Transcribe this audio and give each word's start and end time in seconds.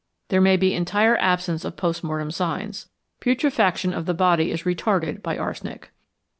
There 0.29 0.41
may 0.41 0.57
be 0.57 0.73
entire 0.73 1.15
absence 1.17 1.63
of 1.63 1.77
post 1.77 2.03
mortem 2.03 2.31
signs. 2.31 2.89
Putrefaction 3.19 3.93
of 3.93 4.07
the 4.07 4.15
body 4.15 4.49
is 4.49 4.63
retarded 4.63 5.21
by 5.21 5.37
arsenic. 5.37 5.91